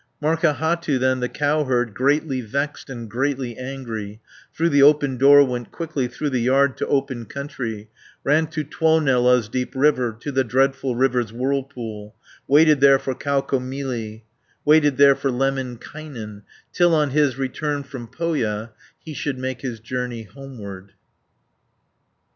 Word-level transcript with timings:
Markahattu 0.19 0.99
then, 0.99 1.19
the 1.19 1.29
cowherd, 1.29 1.93
Greatly 1.93 2.41
vexed, 2.41 2.89
and 2.89 3.07
greatly 3.07 3.55
angry, 3.55 4.19
Through 4.51 4.69
the 4.69 4.81
open 4.81 5.17
door 5.17 5.43
went 5.43 5.71
quickly, 5.71 6.07
Through 6.07 6.31
the 6.31 6.41
yard 6.41 6.75
to 6.77 6.87
open 6.87 7.25
country, 7.27 7.87
Ran 8.23 8.47
to 8.47 8.63
Tuonela's 8.63 9.47
deep 9.47 9.75
river, 9.75 10.17
To 10.19 10.31
the 10.31 10.43
dreadful 10.43 10.95
river's 10.95 11.31
whirlpool, 11.31 12.15
500 12.47 12.47
Waited 12.47 12.79
there 12.81 12.97
for 12.97 13.13
Kaukomieli, 13.13 14.23
Waited 14.65 14.97
there 14.97 15.15
for 15.15 15.29
Lemminkainen, 15.29 16.41
Till 16.73 16.95
on 16.95 17.11
his 17.11 17.37
return 17.37 17.83
from 17.83 18.07
Pohja, 18.07 18.71
He 18.97 19.13
should 19.13 19.37
make 19.37 19.61
his 19.61 19.79
journey 19.79 20.23
homeward. 20.23 20.93